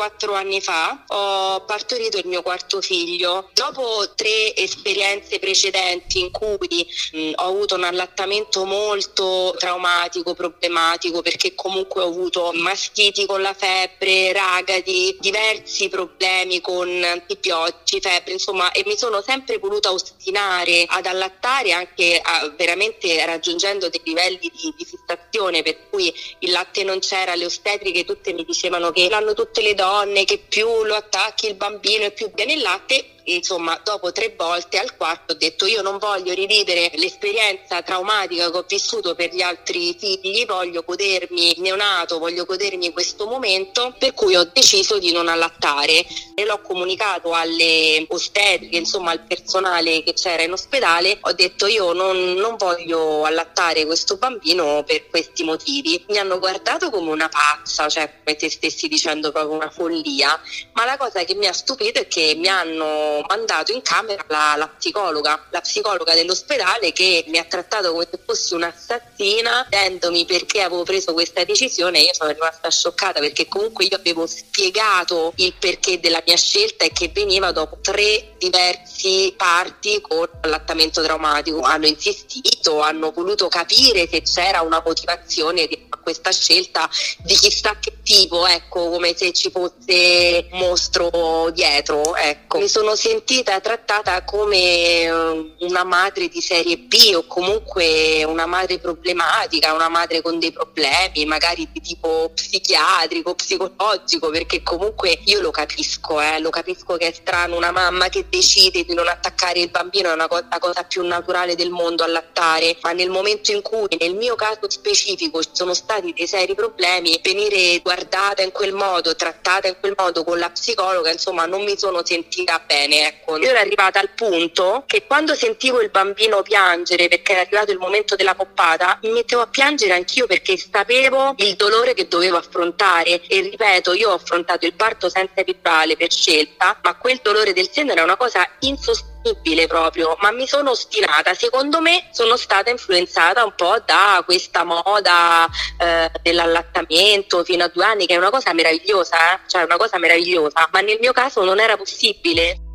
quattro 0.00 0.32
anni 0.32 0.62
fa 0.62 1.04
ho 1.08 1.62
partorito 1.66 2.16
il 2.16 2.26
mio 2.26 2.40
quarto 2.40 2.80
figlio. 2.80 3.50
Dopo 3.52 4.14
tre 4.14 4.56
esperienze 4.56 5.38
precedenti 5.38 6.20
in 6.20 6.30
cui 6.30 6.88
mh, 7.12 7.32
ho 7.34 7.44
avuto 7.44 7.74
un 7.74 7.84
allattamento 7.84 8.64
molto 8.64 9.54
traumatico, 9.58 10.32
problematico, 10.32 11.20
perché 11.20 11.54
comunque 11.54 12.00
ho 12.00 12.06
avuto 12.06 12.50
mastiti 12.54 13.26
con 13.26 13.42
la 13.42 13.52
febbre, 13.52 14.32
ragati, 14.32 15.18
diversi 15.20 15.90
problemi 15.90 16.62
con 16.62 16.88
antibiotici, 17.04 18.00
febbre, 18.00 18.32
insomma, 18.32 18.72
e 18.72 18.82
mi 18.86 18.96
sono 18.96 19.20
sempre 19.20 19.58
voluta 19.58 19.92
ostinare 19.92 20.86
ad 20.88 21.04
allattare 21.04 21.72
anche 21.72 22.18
a, 22.22 22.50
veramente 22.56 23.22
raggiungendo 23.26 23.90
dei 23.90 24.00
livelli 24.02 24.38
di, 24.50 24.74
di 24.78 24.84
fissazione 24.86 25.62
per 25.62 25.90
cui 25.90 26.10
il 26.38 26.52
latte 26.52 26.84
non 26.84 27.00
c'era, 27.00 27.34
le 27.34 27.44
ostetriche 27.44 28.06
tutte 28.06 28.32
mi 28.32 28.46
dicevano 28.46 28.92
che 28.92 29.06
l'hanno 29.10 29.34
tutte 29.34 29.60
le 29.60 29.74
donne 29.74 29.88
donne 29.90 30.24
che 30.24 30.38
più 30.38 30.84
lo 30.84 30.94
attacchi 30.94 31.48
il 31.48 31.54
bambino 31.54 32.04
e 32.04 32.12
più 32.12 32.30
viene 32.32 32.52
il 32.52 32.60
latte 32.60 33.04
insomma 33.24 33.80
dopo 33.82 34.12
tre 34.12 34.34
volte 34.36 34.78
al 34.78 34.96
quarto 34.96 35.32
ho 35.32 35.36
detto 35.36 35.66
io 35.66 35.82
non 35.82 35.98
voglio 35.98 36.32
rivivere 36.34 36.90
l'esperienza 36.94 37.82
traumatica 37.82 38.50
che 38.50 38.56
ho 38.56 38.64
vissuto 38.66 39.14
per 39.14 39.34
gli 39.34 39.42
altri 39.42 39.94
figli, 39.98 40.44
voglio 40.46 40.82
godermi 40.84 41.56
il 41.56 41.60
neonato, 41.60 42.18
voglio 42.18 42.44
godermi 42.44 42.92
questo 42.92 43.26
momento 43.26 43.94
per 43.98 44.14
cui 44.14 44.34
ho 44.36 44.48
deciso 44.52 44.98
di 44.98 45.12
non 45.12 45.28
allattare. 45.28 46.04
E 46.34 46.44
l'ho 46.44 46.60
comunicato 46.62 47.32
alle 47.32 48.04
ostetriche, 48.08 48.76
insomma 48.76 49.10
al 49.10 49.24
personale 49.26 50.02
che 50.02 50.14
c'era 50.14 50.42
in 50.42 50.52
ospedale, 50.52 51.18
ho 51.20 51.32
detto 51.32 51.66
io 51.66 51.92
non, 51.92 52.32
non 52.34 52.56
voglio 52.56 53.24
allattare 53.24 53.84
questo 53.84 54.16
bambino 54.16 54.82
per 54.86 55.08
questi 55.08 55.44
motivi. 55.44 56.04
Mi 56.08 56.18
hanno 56.18 56.38
guardato 56.38 56.90
come 56.90 57.10
una 57.10 57.28
pazza, 57.28 57.88
cioè 57.88 58.10
come 58.22 58.36
te 58.36 58.50
stessi 58.50 58.88
dicendo 58.88 59.32
proprio 59.32 59.54
una 59.54 59.70
follia, 59.70 60.40
ma 60.72 60.84
la 60.84 60.96
cosa 60.96 61.24
che 61.24 61.34
mi 61.34 61.46
ha 61.46 61.52
stupito 61.52 62.00
è 62.00 62.08
che 62.08 62.34
mi 62.36 62.48
hanno 62.48 63.09
mandato 63.28 63.72
in 63.72 63.82
camera 63.82 64.24
la, 64.28 64.54
la, 64.56 64.68
psicologa, 64.68 65.46
la 65.50 65.60
psicologa 65.60 66.14
dell'ospedale 66.14 66.92
che 66.92 67.24
mi 67.28 67.38
ha 67.38 67.44
trattato 67.44 67.92
come 67.92 68.06
se 68.10 68.18
fossi 68.24 68.54
un'assassina, 68.54 69.66
chiedendomi 69.68 70.24
perché 70.24 70.62
avevo 70.62 70.82
preso 70.82 71.12
questa 71.12 71.44
decisione. 71.44 72.00
Io 72.00 72.14
sono 72.14 72.30
rimasta 72.30 72.70
scioccata 72.70 73.20
perché 73.20 73.46
comunque 73.46 73.84
io 73.84 73.96
avevo 73.96 74.26
spiegato 74.26 75.32
il 75.36 75.54
perché 75.58 76.00
della 76.00 76.22
mia 76.26 76.36
scelta 76.36 76.84
e 76.84 76.92
che 76.92 77.08
veniva 77.08 77.52
dopo 77.52 77.78
tre 77.80 78.34
diversi 78.38 79.34
parti 79.36 80.00
con 80.00 80.28
allattamento 80.42 81.02
traumatico. 81.02 81.60
Hanno 81.60 81.86
insistito, 81.86 82.80
hanno 82.80 83.10
voluto 83.10 83.48
capire 83.48 84.08
se 84.08 84.22
c'era 84.22 84.62
una 84.62 84.82
motivazione 84.84 85.66
di 85.66 85.88
questa 86.02 86.32
scelta 86.32 86.88
di 87.18 87.34
chissà 87.34 87.76
che 87.78 87.98
tipo, 88.02 88.46
ecco, 88.46 88.90
come 88.90 89.14
se 89.16 89.32
ci 89.32 89.50
fosse 89.50 90.48
un 90.50 90.58
mostro 90.58 91.50
dietro, 91.52 92.16
ecco. 92.16 92.58
Mi 92.58 92.68
sono 92.68 92.96
sentita 93.00 93.58
trattata 93.60 94.22
come 94.24 95.04
eh, 95.04 95.54
una 95.60 95.84
madre 95.84 96.28
di 96.28 96.42
serie 96.42 96.76
B 96.76 97.12
o 97.14 97.24
comunque 97.26 98.22
una 98.24 98.44
madre 98.44 98.78
problematica, 98.78 99.72
una 99.72 99.88
madre 99.88 100.20
con 100.20 100.38
dei 100.38 100.52
problemi, 100.52 101.24
magari 101.24 101.66
di 101.72 101.80
tipo 101.80 102.30
psichiatrico, 102.34 103.34
psicologico, 103.34 104.28
perché 104.28 104.62
comunque 104.62 105.18
io 105.24 105.40
lo 105.40 105.50
capisco, 105.50 106.20
eh, 106.20 106.40
lo 106.40 106.50
capisco 106.50 106.98
che 106.98 107.08
è 107.08 107.12
strano 107.12 107.56
una 107.56 107.70
mamma 107.70 108.10
che 108.10 108.26
decide 108.28 108.84
di 108.84 108.92
non 108.92 109.08
attaccare 109.08 109.60
il 109.60 109.70
bambino 109.70 110.10
è 110.10 110.12
una 110.12 110.28
cosa, 110.28 110.46
la 110.50 110.58
cosa 110.58 110.82
più 110.82 111.02
naturale 111.02 111.54
del 111.54 111.70
mondo 111.70 112.04
allattare, 112.04 112.76
ma 112.82 112.92
nel 112.92 113.08
momento 113.08 113.50
in 113.50 113.62
cui 113.62 113.96
nel 113.98 114.14
mio 114.14 114.34
caso 114.34 114.68
specifico 114.68 115.42
ci 115.42 115.50
sono 115.52 115.72
stati 115.72 116.12
dei 116.12 116.26
seri 116.26 116.54
problemi, 116.54 117.18
venire 117.22 117.78
guardata 117.78 118.42
in 118.42 118.52
quel 118.52 118.74
modo, 118.74 119.16
trattata 119.16 119.68
in 119.68 119.76
quel 119.80 119.94
modo 119.96 120.22
con 120.22 120.38
la 120.38 120.50
psicologa, 120.50 121.10
insomma 121.10 121.46
non 121.46 121.62
mi 121.62 121.78
sono 121.78 122.04
sentita 122.04 122.62
bene. 122.66 122.88
Ecco. 122.98 123.36
Io 123.36 123.50
ero 123.50 123.58
arrivata 123.58 124.00
al 124.00 124.10
punto 124.10 124.84
che 124.86 125.04
quando 125.06 125.34
sentivo 125.34 125.80
il 125.80 125.90
bambino 125.90 126.42
piangere 126.42 127.08
perché 127.08 127.32
era 127.32 127.42
arrivato 127.42 127.70
il 127.70 127.78
momento 127.78 128.16
della 128.16 128.34
poppata, 128.34 128.98
mi 129.02 129.10
mettevo 129.10 129.42
a 129.42 129.46
piangere 129.46 129.92
anch'io 129.92 130.26
perché 130.26 130.56
sapevo 130.56 131.34
il 131.36 131.54
dolore 131.54 131.94
che 131.94 132.08
dovevo 132.08 132.36
affrontare 132.36 133.22
e 133.26 133.40
ripeto, 133.40 133.92
io 133.92 134.10
ho 134.10 134.14
affrontato 134.14 134.66
il 134.66 134.74
parto 134.74 135.08
senza 135.08 135.40
epidurale 135.40 135.96
per 135.96 136.10
scelta, 136.10 136.78
ma 136.82 136.96
quel 136.96 137.20
dolore 137.22 137.52
del 137.52 137.70
seno 137.70 137.92
era 137.92 138.02
una 138.02 138.16
cosa 138.16 138.46
insostenibile 138.60 139.66
proprio, 139.66 140.16
ma 140.20 140.30
mi 140.30 140.46
sono 140.46 140.70
ostinata. 140.70 141.34
Secondo 141.34 141.80
me 141.80 142.08
sono 142.12 142.36
stata 142.36 142.70
influenzata 142.70 143.44
un 143.44 143.54
po' 143.54 143.76
da 143.84 144.22
questa 144.24 144.64
moda 144.64 145.48
eh, 145.78 146.10
dell'allattamento 146.22 147.44
fino 147.44 147.64
a 147.64 147.68
due 147.68 147.84
anni, 147.84 148.06
che 148.06 148.14
è 148.14 148.18
una 148.18 148.30
cosa 148.30 148.52
meravigliosa, 148.52 149.34
eh? 149.34 149.40
cioè 149.46 149.62
una 149.62 149.76
cosa 149.76 149.98
meravigliosa, 149.98 150.68
ma 150.72 150.80
nel 150.80 150.98
mio 151.00 151.12
caso 151.12 151.44
non 151.44 151.60
era 151.60 151.76
possibile. 151.76 152.69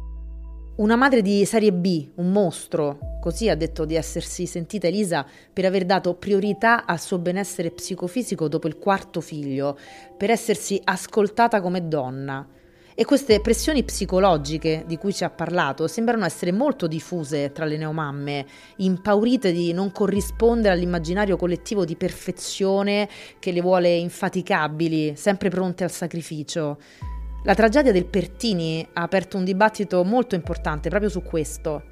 Una 0.78 0.98
madre 0.98 1.22
di 1.22 1.46
serie 1.46 1.72
B, 1.72 2.10
un 2.16 2.34
mostro, 2.34 3.18
così 3.22 3.48
ha 3.48 3.56
detto 3.56 3.86
di 3.86 3.96
essersi 3.96 4.46
sentita 4.46 4.88
Elisa 4.88 5.26
per 5.54 5.64
aver 5.64 5.86
dato 5.86 6.16
priorità 6.16 6.86
al 6.86 7.00
suo 7.00 7.18
benessere 7.18 7.72
psicofisico 7.72 8.50
dopo 8.50 8.68
il 8.68 8.78
quarto 8.78 9.22
figlio, 9.22 9.78
per 10.18 10.32
essersi 10.32 10.82
ascoltata 10.84 11.62
come 11.62 11.88
donna. 11.88 12.46
E 12.94 13.06
queste 13.06 13.40
pressioni 13.40 13.84
psicologiche 13.84 14.84
di 14.86 14.98
cui 14.98 15.14
ci 15.14 15.24
ha 15.24 15.30
parlato 15.30 15.88
sembrano 15.88 16.26
essere 16.26 16.52
molto 16.52 16.88
diffuse 16.88 17.54
tra 17.54 17.64
le 17.64 17.78
neomamme, 17.78 18.46
impaurite 18.78 19.54
di 19.54 19.72
non 19.72 19.94
corrispondere 19.94 20.74
all'immaginario 20.74 21.38
collettivo 21.38 21.86
di 21.86 21.96
perfezione 21.96 23.08
che 23.40 23.54
le 23.54 23.62
vuole 23.62 23.96
infaticabili, 23.96 25.14
sempre 25.16 25.48
pronte 25.48 25.86
al 25.86 25.92
sacrificio. 25.92 26.80
La 27.46 27.54
tragedia 27.54 27.92
del 27.92 28.08
Pertini 28.08 28.84
ha 28.94 29.04
aperto 29.04 29.38
un 29.38 29.44
dibattito 29.44 30.04
molto 30.04 30.34
importante 30.34 30.90
proprio 30.90 31.12
su 31.12 31.22
questo. 31.22 31.84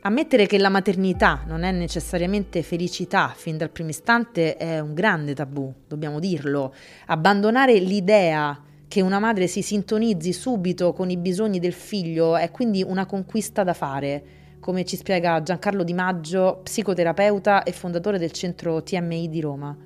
Ammettere 0.00 0.46
che 0.46 0.56
la 0.56 0.70
maternità 0.70 1.42
non 1.46 1.62
è 1.62 1.70
necessariamente 1.72 2.62
felicità 2.62 3.34
fin 3.36 3.58
dal 3.58 3.68
primo 3.68 3.90
istante 3.90 4.56
è 4.56 4.80
un 4.80 4.94
grande 4.94 5.34
tabù, 5.34 5.70
dobbiamo 5.86 6.18
dirlo. 6.20 6.72
Abbandonare 7.08 7.74
l'idea 7.80 8.58
che 8.88 9.02
una 9.02 9.18
madre 9.18 9.46
si 9.46 9.60
sintonizzi 9.60 10.32
subito 10.32 10.94
con 10.94 11.10
i 11.10 11.18
bisogni 11.18 11.58
del 11.58 11.74
figlio 11.74 12.38
è 12.38 12.50
quindi 12.50 12.82
una 12.82 13.04
conquista 13.04 13.64
da 13.64 13.74
fare, 13.74 14.24
come 14.58 14.86
ci 14.86 14.96
spiega 14.96 15.42
Giancarlo 15.42 15.82
Di 15.82 15.92
Maggio, 15.92 16.60
psicoterapeuta 16.62 17.62
e 17.62 17.72
fondatore 17.72 18.18
del 18.18 18.32
centro 18.32 18.82
TMI 18.82 19.28
di 19.28 19.40
Roma. 19.42 19.76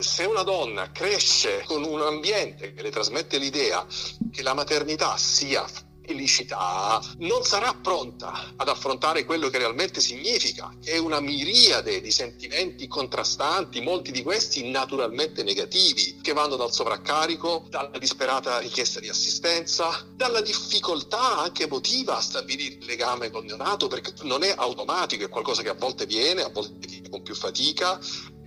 Se 0.00 0.24
una 0.24 0.44
donna 0.44 0.92
cresce 0.92 1.64
con 1.66 1.82
un 1.82 2.00
ambiente 2.00 2.72
che 2.72 2.82
le 2.82 2.90
trasmette 2.90 3.36
l'idea 3.36 3.84
che 4.30 4.42
la 4.42 4.54
maternità 4.54 5.16
sia 5.16 5.66
felicità 6.08 7.02
non 7.18 7.42
sarà 7.42 7.74
pronta 7.74 8.54
ad 8.56 8.68
affrontare 8.68 9.24
quello 9.24 9.48
che 9.48 9.58
realmente 9.58 10.00
significa, 10.00 10.72
che 10.80 10.92
è 10.92 10.98
una 10.98 11.18
miriade 11.18 12.00
di 12.00 12.12
sentimenti 12.12 12.86
contrastanti, 12.86 13.80
molti 13.80 14.12
di 14.12 14.22
questi 14.22 14.70
naturalmente 14.70 15.42
negativi, 15.42 16.20
che 16.22 16.32
vanno 16.32 16.54
dal 16.54 16.72
sovraccarico, 16.72 17.66
dalla 17.68 17.98
disperata 17.98 18.58
richiesta 18.58 19.00
di 19.00 19.08
assistenza, 19.08 20.06
dalla 20.14 20.40
difficoltà 20.40 21.38
anche 21.38 21.64
emotiva 21.64 22.16
a 22.16 22.22
stabilire 22.22 22.76
il 22.76 22.86
legame 22.86 23.30
col 23.30 23.44
neonato, 23.44 23.88
perché 23.88 24.14
non 24.22 24.44
è 24.44 24.54
automatico, 24.56 25.24
è 25.24 25.28
qualcosa 25.28 25.62
che 25.62 25.70
a 25.70 25.74
volte 25.74 26.06
viene, 26.06 26.42
a 26.42 26.50
volte 26.50 26.86
viene 26.86 27.08
con 27.10 27.22
più 27.22 27.34
fatica, 27.34 28.00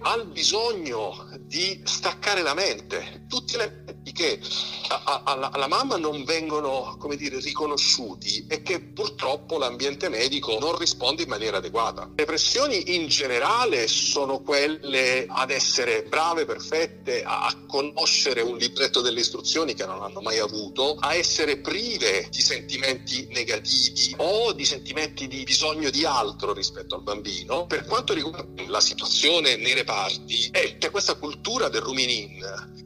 al 0.04 0.28
bisogno 0.28 1.30
di 1.42 1.82
staccare 1.84 2.42
la 2.42 2.54
mente, 2.54 3.26
tutti 3.28 3.54
gli 3.54 3.62
elementi 3.62 4.12
che 4.12 4.40
alla, 5.24 5.52
alla 5.52 5.68
mamma 5.68 5.98
non 5.98 6.24
vengono 6.24 6.96
come 6.98 7.16
dire, 7.16 7.40
riconosciuti 7.40 8.46
e 8.50 8.62
che 8.62 8.82
purtroppo 8.82 9.58
l'ambiente 9.58 10.10
medico 10.10 10.58
non 10.60 10.78
risponde 10.78 11.24
in 11.24 11.30
maniera 11.30 11.58
adeguata. 11.58 12.10
Le 12.16 12.26
pressioni 12.26 12.96
in 12.96 13.08
generale 13.08 13.88
sono 13.88 14.42
quelle 14.42 15.26
ad 15.28 15.52
essere 15.52 16.04
brave, 16.04 16.46
perfette, 16.46 17.24
a 17.24 17.56
conoscere 17.68 18.42
un 18.42 18.58
libretto 18.58 19.02
delle 19.02 19.20
istruzioni 19.20 19.74
che 19.74 19.86
non 19.86 20.02
hanno 20.02 20.22
mai 20.22 20.40
avuto, 20.40 20.98
a 21.00 21.14
essere 21.14 21.58
prive 21.58 22.28
di 22.30 22.42
sentimenti 22.42 23.28
negativi 23.32 24.16
o 24.18 24.52
di 24.52 24.66
sentimenti 24.66 25.28
di 25.28 25.44
bisogno 25.44 25.90
di 25.90 26.06
altro 26.06 26.54
rispetto 26.54 26.96
al 26.96 27.04
bambino. 27.04 27.66
Per 27.66 27.86
quanto 27.86 28.14
riguarda 28.14 28.64
la 28.68 28.82
situazione 28.82 29.56
nei 29.56 29.74
reparti, 29.74 29.91
è 30.52 30.78
che 30.78 30.90
questa 30.90 31.16
cultura 31.16 31.70
del 31.70 31.82
ruminin 31.82 32.40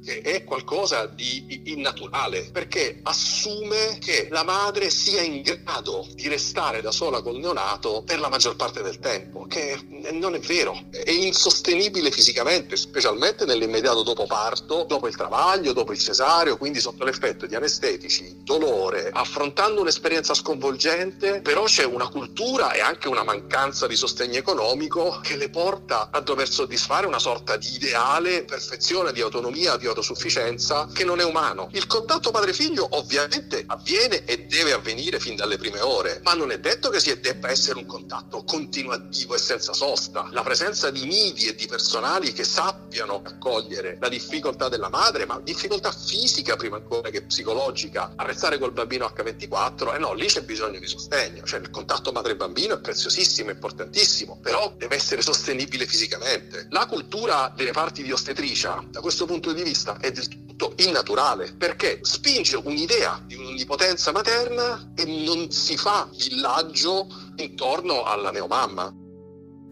è 0.05 0.43
qualcosa 0.43 1.05
di 1.05 1.61
innaturale 1.65 2.49
perché 2.51 2.99
assume 3.03 3.97
che 3.99 4.27
la 4.29 4.43
madre 4.43 4.89
sia 4.89 5.21
in 5.21 5.41
grado 5.41 6.07
di 6.13 6.27
restare 6.27 6.81
da 6.81 6.91
sola 6.91 7.21
col 7.21 7.37
neonato 7.37 8.03
per 8.05 8.19
la 8.19 8.29
maggior 8.29 8.55
parte 8.55 8.81
del 8.81 8.99
tempo, 8.99 9.45
che 9.47 9.79
non 10.11 10.35
è 10.35 10.39
vero, 10.39 10.79
è 10.91 11.09
insostenibile 11.09 12.11
fisicamente, 12.11 12.75
specialmente 12.75 13.45
nell'immediato 13.45 14.03
dopo 14.03 14.25
parto, 14.25 14.83
dopo 14.83 15.07
il 15.07 15.15
travaglio, 15.15 15.73
dopo 15.73 15.91
il 15.91 15.99
cesareo, 15.99 16.57
quindi 16.57 16.79
sotto 16.79 17.03
l'effetto 17.03 17.45
di 17.45 17.55
anestetici, 17.55 18.43
dolore, 18.43 19.09
affrontando 19.11 19.81
un'esperienza 19.81 20.33
sconvolgente, 20.33 21.41
però 21.41 21.63
c'è 21.63 21.83
una 21.83 22.07
cultura 22.07 22.71
e 22.73 22.79
anche 22.79 23.07
una 23.07 23.23
mancanza 23.23 23.87
di 23.87 23.95
sostegno 23.95 24.37
economico 24.37 25.19
che 25.21 25.35
le 25.35 25.49
porta 25.49 26.09
a 26.11 26.19
dover 26.19 26.49
soddisfare 26.49 27.07
una 27.07 27.19
sorta 27.19 27.57
di 27.57 27.73
ideale 27.73 28.43
perfezione, 28.43 29.11
di 29.11 29.21
autonomia, 29.21 29.77
di 29.77 29.87
autosufficienza 29.95 30.89
che 30.93 31.05
non 31.05 31.21
è 31.21 31.23
umano. 31.23 31.69
Il 31.71 31.87
contatto 31.87 32.31
padre-figlio 32.31 32.87
ovviamente 32.91 33.63
avviene 33.65 34.25
e 34.25 34.45
deve 34.45 34.73
avvenire 34.73 35.19
fin 35.19 35.35
dalle 35.35 35.57
prime 35.57 35.79
ore, 35.79 36.19
ma 36.23 36.33
non 36.33 36.51
è 36.51 36.59
detto 36.59 36.89
che 36.89 36.99
si 36.99 37.17
debba 37.19 37.49
essere 37.49 37.79
un 37.79 37.85
contatto 37.85 38.43
continuativo 38.43 39.35
e 39.35 39.37
senza 39.37 39.73
sosta. 39.73 40.27
La 40.31 40.43
presenza 40.43 40.91
di 40.91 41.05
nidi 41.05 41.47
e 41.47 41.55
di 41.55 41.65
personali 41.65 42.33
che 42.33 42.43
sappiano 42.43 43.21
accogliere 43.23 43.97
la 44.01 44.09
difficoltà 44.09 44.67
della 44.67 44.89
madre, 44.89 45.25
ma 45.25 45.39
difficoltà 45.41 45.91
fisica 45.91 46.55
prima 46.57 46.75
ancora 46.75 47.09
che 47.09 47.23
psicologica, 47.23 48.13
a 48.15 48.25
restare 48.25 48.57
col 48.57 48.73
bambino 48.73 49.05
H24, 49.05 49.93
e 49.93 49.95
eh 49.95 49.99
no, 49.99 50.13
lì 50.13 50.25
c'è 50.25 50.41
bisogno 50.41 50.79
di 50.79 50.87
sostegno, 50.87 51.43
cioè 51.43 51.59
il 51.59 51.69
contatto 51.69 52.11
madre-bambino 52.11 52.75
è 52.75 52.79
preziosissimo, 52.79 53.51
importantissimo, 53.51 54.39
però 54.41 54.73
deve 54.75 54.95
essere 54.95 55.21
sostenibile 55.21 55.85
fisicamente. 55.85 56.67
La 56.71 56.85
cultura 56.85 57.53
delle 57.55 57.71
parti 57.71 58.03
di 58.03 58.11
ostetricia, 58.11 58.83
da 58.89 58.99
questo 58.99 59.25
punto 59.25 59.53
di 59.53 59.63
vista, 59.63 59.84
è 59.93 60.11
del 60.11 60.27
tutto 60.27 60.73
innaturale 60.77 61.53
perché 61.57 61.99
spinge 62.01 62.55
un'idea 62.55 63.21
di 63.25 63.35
un'onnipotenza 63.35 64.11
materna 64.11 64.91
e 64.95 65.05
non 65.25 65.51
si 65.51 65.77
fa 65.77 66.07
villaggio 66.11 67.07
intorno 67.37 68.03
alla 68.03 68.31
neomamma. 68.31 69.03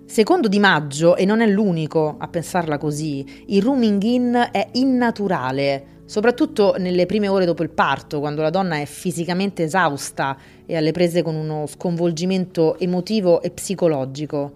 Secondo 0.05 0.47
Di 0.47 0.59
Maggio, 0.59 1.15
e 1.15 1.25
non 1.25 1.41
è 1.41 1.47
l'unico 1.47 2.17
a 2.19 2.27
pensarla 2.27 2.77
così, 2.77 3.45
il 3.47 3.61
rooming 3.63 4.03
in 4.03 4.49
è 4.51 4.67
innaturale, 4.73 6.01
soprattutto 6.05 6.75
nelle 6.77 7.05
prime 7.05 7.29
ore 7.29 7.45
dopo 7.45 7.63
il 7.63 7.69
parto, 7.69 8.19
quando 8.19 8.41
la 8.41 8.49
donna 8.49 8.79
è 8.79 8.85
fisicamente 8.85 9.63
esausta 9.63 10.37
e 10.65 10.75
alle 10.75 10.91
prese 10.91 11.23
con 11.23 11.35
uno 11.35 11.65
sconvolgimento 11.65 12.77
emotivo 12.77 13.41
e 13.41 13.51
psicologico. 13.51 14.51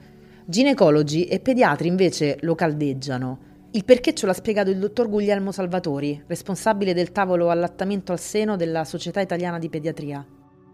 Ginecologi 0.46 1.26
e 1.26 1.40
pediatri 1.40 1.88
invece 1.88 2.38
lo 2.42 2.54
caldeggiano. 2.54 3.47
Il 3.71 3.83
perché 3.83 4.13
ce 4.13 4.25
l'ha 4.25 4.33
spiegato 4.33 4.69
il 4.69 4.79
dottor 4.79 5.09
Guglielmo 5.09 5.51
Salvatori, 5.51 6.24
responsabile 6.25 6.93
del 6.93 7.12
tavolo 7.12 7.50
allattamento 7.50 8.13
al 8.13 8.19
seno 8.19 8.55
della 8.55 8.86
Società 8.86 9.19
Italiana 9.19 9.59
di 9.59 9.69
Pediatria. 9.69 10.25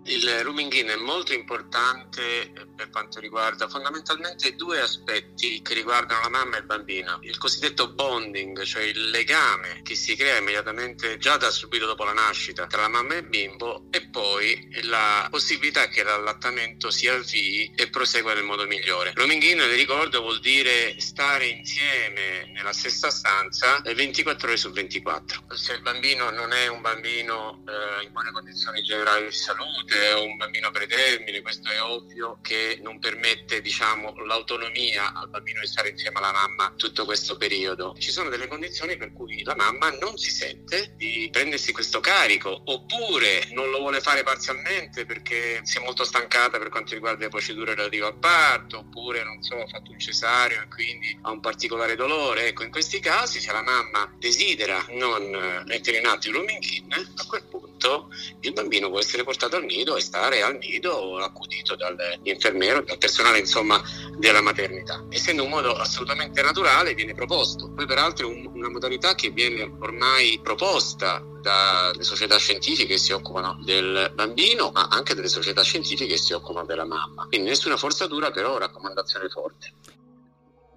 Il 0.06 0.44
rooming 0.44 0.74
in 0.74 0.88
è 0.88 0.96
molto 0.96 1.34
importante 1.34 2.52
per 2.76 2.90
quanto 2.90 3.20
riguarda 3.20 3.70
fondamentalmente 3.70 4.56
due 4.56 4.82
aspetti 4.82 5.62
che 5.62 5.74
riguardano 5.74 6.22
la 6.22 6.30
mamma 6.30 6.58
e 6.58 6.60
il 6.60 6.66
bambino. 6.66 7.20
Il 7.22 7.38
cosiddetto 7.38 7.94
bonding, 7.94 8.64
cioè 8.64 8.84
il 8.84 9.10
legame 9.10 9.82
che 9.84 9.96
si 9.96 10.16
crea 10.16 10.38
immediatamente 10.38 11.18
già 11.18 11.38
da 11.38 11.50
subito 11.52 11.86
dopo 11.86 12.04
la 12.04 12.14
nascita 12.14 12.68
tra 12.68 12.82
la 12.82 12.90
mamma 12.90 13.14
e 13.14 13.18
il 13.20 13.28
bimbo 13.28 13.86
e 13.92 14.08
poi 14.10 14.70
la 14.84 15.28
possibilità 15.30 15.88
che 15.88 16.04
l'allattamento 16.04 16.92
si 16.92 17.08
avvii 17.08 17.74
e 17.76 17.90
prosegua 17.90 18.34
nel 18.34 18.44
modo 18.44 18.66
migliore. 18.66 19.14
Rooming 19.16 19.42
in, 19.44 19.60
vi 19.60 19.76
ricordo, 19.76 20.22
vuol 20.22 20.40
dire 20.40 21.00
stare 21.00 21.46
insieme 21.48 22.52
nella 22.54 22.74
stessa 22.74 23.10
stanza 23.10 23.82
24 23.84 24.48
ore 24.48 24.58
su 24.58 24.72
24. 24.72 25.46
Se 25.56 25.74
il 25.74 25.82
bambino 25.82 26.30
non 26.30 26.52
è 26.52 26.68
un 26.68 26.82
bambino 26.82 27.64
eh, 27.68 28.04
in 28.04 28.12
buone 28.12 28.32
condizioni 28.32 28.82
generali 28.82 29.28
di 29.28 29.32
salute, 29.32 29.93
è 30.00 30.14
un 30.16 30.38
bambino 30.38 30.72
pretermine, 30.72 31.42
questo 31.42 31.70
è 31.70 31.82
ovvio 31.82 32.40
che 32.42 32.80
non 32.82 33.00
permette 33.00 33.62
diciamo, 33.62 34.14
l'autonomia 34.26 35.14
al 35.14 35.30
bambino 35.30 35.60
di 35.62 35.68
stare 35.68 35.90
insieme 35.90 36.18
alla 36.20 36.32
mamma 36.32 36.74
tutto 36.76 37.06
questo 37.06 37.38
periodo. 37.38 37.96
Ci 37.98 38.12
sono 38.12 38.30
delle 38.30 38.48
condizioni 38.48 38.98
per 38.98 39.14
cui 39.14 39.44
la 39.44 39.56
mamma 39.56 39.90
non 39.92 40.18
si 40.18 40.32
sente 40.32 40.94
di 40.96 41.30
prendersi 41.32 41.72
questo 41.72 42.00
carico 42.00 42.62
oppure 42.66 43.48
non 43.52 43.70
lo 43.70 43.80
vuole 43.80 44.02
fare 44.02 44.24
parzialmente 44.24 45.06
perché 45.06 45.62
si 45.64 45.78
è 45.78 45.82
molto 45.82 46.04
stancata 46.04 46.58
per 46.58 46.70
quanto 46.70 46.94
riguarda 46.94 47.24
le 47.24 47.30
procedure 47.30 47.76
relative 47.76 48.06
al 48.06 48.18
parto 48.18 48.80
oppure 48.80 49.24
non 49.24 49.42
so 49.42 49.56
ha 49.56 49.68
fatto 49.68 49.92
un 49.92 50.00
cesareo 50.00 50.62
e 50.62 50.68
quindi 50.68 51.18
ha 51.22 51.32
un 51.32 51.40
particolare 51.40 51.96
dolore. 51.96 52.48
Ecco, 52.48 52.64
in 52.64 52.72
questi 52.72 53.00
casi 53.00 53.40
se 53.40 53.52
la 53.52 53.62
mamma 53.62 54.12
desidera 54.18 54.86
non 54.90 55.64
mettere 55.66 55.98
in 55.98 56.06
atto 56.06 56.28
il 56.28 56.36
rooming 56.36 56.64
in, 56.64 56.92
a 56.94 57.26
quel 57.28 57.44
punto 57.44 58.10
il 58.42 58.54
bambino 58.54 58.90
può 58.90 59.00
essere 59.00 59.24
portato 59.24 59.56
al 59.56 59.66
nido 59.66 59.83
nido 59.84 59.98
e 59.98 60.02
stare 60.02 60.42
al 60.42 60.58
nido 60.58 61.18
accudito 61.18 61.76
dall'infermiero, 61.76 62.82
dal 62.82 62.98
personale 62.98 63.40
insomma 63.40 63.82
della 64.18 64.42
maternità. 64.42 65.04
Essendo 65.10 65.44
un 65.44 65.50
modo 65.50 65.74
assolutamente 65.76 66.42
naturale 66.42 66.94
viene 66.94 67.14
proposto, 67.14 67.72
poi 67.74 67.86
peraltro 67.86 68.30
è 68.30 68.34
un, 68.34 68.50
una 68.54 68.70
modalità 68.70 69.14
che 69.14 69.30
viene 69.30 69.70
ormai 69.80 70.40
proposta 70.42 71.22
dalle 71.42 72.04
società 72.04 72.38
scientifiche 72.38 72.94
che 72.94 72.98
si 72.98 73.12
occupano 73.12 73.60
del 73.64 74.12
bambino, 74.16 74.72
ma 74.72 74.88
anche 74.90 75.14
delle 75.14 75.28
società 75.28 75.62
scientifiche 75.62 76.14
che 76.14 76.18
si 76.18 76.32
occupano 76.32 76.66
della 76.66 76.86
mamma. 76.86 77.26
Quindi 77.28 77.50
nessuna 77.50 77.76
forzatura, 77.76 78.32
però 78.32 78.58
raccomandazione 78.58 79.28
forte. 79.28 79.74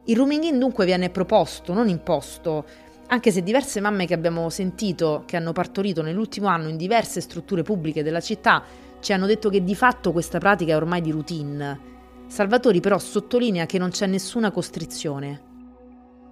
Il 0.08 0.16
rooming 0.16 0.44
in 0.44 0.58
dunque 0.58 0.84
viene 0.84 1.10
proposto, 1.10 1.72
non 1.72 1.88
imposto, 1.88 2.64
anche 3.08 3.30
se 3.30 3.42
diverse 3.42 3.80
mamme 3.80 4.06
che 4.06 4.14
abbiamo 4.14 4.50
sentito 4.50 5.22
che 5.26 5.36
hanno 5.36 5.52
partorito 5.52 6.02
nell'ultimo 6.02 6.48
anno 6.48 6.68
in 6.68 6.76
diverse 6.76 7.20
strutture 7.20 7.62
pubbliche 7.62 8.02
della 8.02 8.20
città 8.20 8.64
ci 9.00 9.12
hanno 9.12 9.26
detto 9.26 9.50
che 9.50 9.62
di 9.62 9.74
fatto 9.74 10.12
questa 10.12 10.38
pratica 10.38 10.72
è 10.72 10.76
ormai 10.76 11.00
di 11.00 11.10
routine. 11.10 11.94
Salvatori 12.26 12.80
però 12.80 12.98
sottolinea 12.98 13.66
che 13.66 13.78
non 13.78 13.90
c'è 13.90 14.06
nessuna 14.06 14.50
costrizione. 14.50 15.45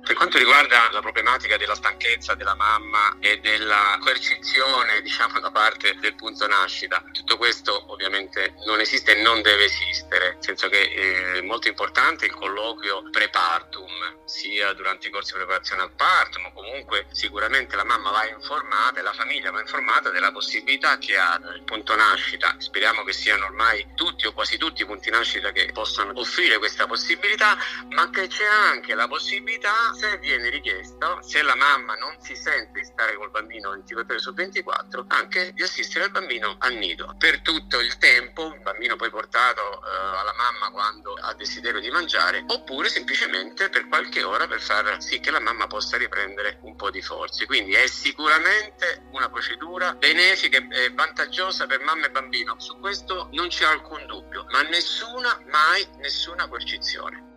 Per 0.04 0.14
quanto 0.16 0.36
riguarda 0.36 0.90
la 0.92 1.00
problematica 1.00 1.56
della 1.56 1.74
stanchezza 1.74 2.34
della 2.34 2.54
mamma 2.54 3.16
e 3.20 3.38
della 3.38 3.96
coercizione, 4.00 5.00
diciamo, 5.00 5.40
da 5.40 5.50
parte 5.50 5.96
del 5.98 6.14
punto 6.14 6.46
nascita, 6.46 7.02
tutto 7.10 7.38
questo 7.38 7.90
ovviamente 7.90 8.54
non 8.66 8.80
esiste 8.80 9.16
e 9.16 9.22
non 9.22 9.40
deve 9.40 9.64
esistere, 9.64 10.34
nel 10.34 10.44
senso 10.44 10.68
che 10.68 11.36
è 11.36 11.40
molto 11.40 11.68
importante 11.68 12.26
il 12.26 12.34
colloquio 12.34 13.08
prepartum, 13.10 14.26
sia 14.26 14.74
durante 14.74 15.08
i 15.08 15.10
corsi 15.10 15.32
di 15.32 15.38
preparazione 15.38 15.82
al 15.82 15.92
parto, 15.92 16.38
ma 16.40 16.52
comunque 16.52 17.06
sicuramente 17.10 17.74
la 17.74 17.84
mamma 17.84 18.10
va 18.10 18.28
informata 18.28 19.00
e 19.00 19.02
la 19.02 19.12
famiglia 19.14 19.50
va 19.50 19.60
informata 19.60 20.10
della 20.10 20.32
possibilità 20.32 20.98
che 20.98 21.16
ha 21.16 21.40
il 21.54 21.62
punto 21.64 21.96
nascita. 21.96 22.56
Speriamo 22.58 23.04
che 23.04 23.14
siano 23.14 23.46
ormai 23.46 23.92
tutti 23.94 24.26
o 24.26 24.34
quasi 24.34 24.58
tutti 24.58 24.82
i 24.82 24.86
punti 24.86 25.08
nascita 25.08 25.50
che 25.50 25.70
possano 25.72 26.12
offrire 26.14 26.58
questa 26.58 26.86
possibilità, 26.86 27.56
ma 27.90 28.10
che 28.10 28.26
c'è 28.26 28.44
anche 28.44 28.94
la 28.94 29.08
possibilità 29.08 29.92
se 29.94 30.18
viene 30.18 30.48
richiesto, 30.50 31.22
se 31.22 31.42
la 31.42 31.54
mamma 31.54 31.94
non 31.94 32.16
si 32.20 32.34
sente 32.34 32.84
stare 32.84 33.14
col 33.14 33.30
bambino 33.30 33.70
24 33.70 34.12
ore 34.12 34.22
su 34.22 34.34
24, 34.34 35.04
anche 35.08 35.52
di 35.52 35.62
assistere 35.62 36.06
il 36.06 36.10
bambino 36.10 36.56
al 36.58 36.74
nido. 36.74 37.14
Per 37.18 37.40
tutto 37.42 37.80
il 37.80 37.96
tempo, 37.98 38.52
il 38.52 38.60
bambino 38.60 38.96
poi 38.96 39.10
portato 39.10 39.60
eh, 39.60 40.18
alla 40.18 40.34
mamma 40.34 40.70
quando 40.70 41.14
ha 41.14 41.34
desiderio 41.34 41.80
di 41.80 41.90
mangiare, 41.90 42.44
oppure 42.46 42.88
semplicemente 42.88 43.68
per 43.68 43.88
qualche 43.88 44.22
ora 44.22 44.46
per 44.46 44.60
far 44.60 45.00
sì 45.02 45.20
che 45.20 45.30
la 45.30 45.40
mamma 45.40 45.66
possa 45.66 45.96
riprendere 45.96 46.58
un 46.62 46.76
po' 46.76 46.90
di 46.90 47.02
forze. 47.02 47.46
Quindi 47.46 47.74
è 47.74 47.86
sicuramente 47.86 49.06
una 49.12 49.28
procedura 49.30 49.94
benefica 49.94 50.58
e 50.58 50.90
vantaggiosa 50.92 51.66
per 51.66 51.80
mamma 51.82 52.06
e 52.06 52.10
bambino. 52.10 52.58
Su 52.58 52.78
questo 52.78 53.28
non 53.32 53.48
c'è 53.48 53.64
alcun 53.64 54.06
dubbio, 54.06 54.46
ma 54.50 54.62
nessuna, 54.62 55.40
mai 55.50 55.86
nessuna 55.98 56.48
coercizione. 56.48 57.33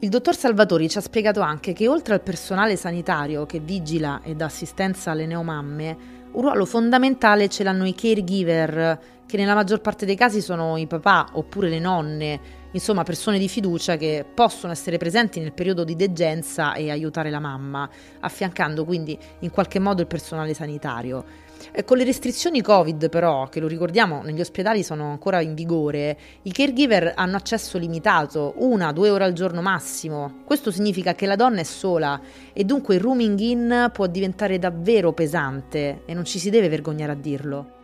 Il 0.00 0.10
dottor 0.10 0.36
Salvatori 0.36 0.90
ci 0.90 0.98
ha 0.98 1.00
spiegato 1.00 1.40
anche 1.40 1.72
che 1.72 1.88
oltre 1.88 2.12
al 2.12 2.20
personale 2.20 2.76
sanitario 2.76 3.46
che 3.46 3.60
vigila 3.60 4.20
e 4.22 4.34
dà 4.34 4.44
assistenza 4.44 5.10
alle 5.10 5.24
neomamme, 5.24 5.96
un 6.32 6.42
ruolo 6.42 6.66
fondamentale 6.66 7.48
ce 7.48 7.62
l'hanno 7.62 7.86
i 7.86 7.94
caregiver, 7.94 9.00
che 9.24 9.36
nella 9.38 9.54
maggior 9.54 9.80
parte 9.80 10.04
dei 10.04 10.14
casi 10.14 10.42
sono 10.42 10.76
i 10.76 10.86
papà 10.86 11.30
oppure 11.32 11.70
le 11.70 11.78
nonne, 11.78 12.40
insomma 12.72 13.04
persone 13.04 13.38
di 13.38 13.48
fiducia 13.48 13.96
che 13.96 14.26
possono 14.34 14.70
essere 14.70 14.98
presenti 14.98 15.40
nel 15.40 15.54
periodo 15.54 15.82
di 15.82 15.96
degenza 15.96 16.74
e 16.74 16.90
aiutare 16.90 17.30
la 17.30 17.40
mamma, 17.40 17.88
affiancando 18.20 18.84
quindi 18.84 19.18
in 19.40 19.50
qualche 19.50 19.78
modo 19.78 20.02
il 20.02 20.06
personale 20.06 20.52
sanitario. 20.52 21.24
E 21.72 21.84
con 21.84 21.96
le 21.96 22.04
restrizioni 22.04 22.62
Covid, 22.62 23.08
però, 23.08 23.48
che 23.48 23.60
lo 23.60 23.66
ricordiamo, 23.66 24.22
negli 24.22 24.40
ospedali 24.40 24.82
sono 24.82 25.10
ancora 25.10 25.40
in 25.40 25.54
vigore, 25.54 26.18
i 26.42 26.52
caregiver 26.52 27.12
hanno 27.14 27.36
accesso 27.36 27.78
limitato, 27.78 28.54
una, 28.58 28.92
due 28.92 29.10
ore 29.10 29.24
al 29.24 29.32
giorno 29.32 29.60
massimo. 29.60 30.42
Questo 30.44 30.70
significa 30.70 31.14
che 31.14 31.26
la 31.26 31.36
donna 31.36 31.60
è 31.60 31.64
sola 31.64 32.20
e 32.52 32.64
dunque 32.64 32.94
il 32.94 33.00
rooming 33.00 33.38
in 33.40 33.90
può 33.92 34.06
diventare 34.06 34.58
davvero 34.58 35.12
pesante 35.12 36.02
e 36.06 36.14
non 36.14 36.24
ci 36.24 36.38
si 36.38 36.50
deve 36.50 36.68
vergognare 36.68 37.12
a 37.12 37.16
dirlo. 37.16 37.74